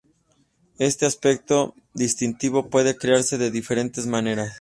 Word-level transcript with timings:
Este 0.79 1.05
aspecto 1.05 1.75
distintivo 1.93 2.71
puede 2.71 2.95
crearse 2.95 3.37
de 3.37 3.51
diferentes 3.51 4.07
maneras. 4.07 4.49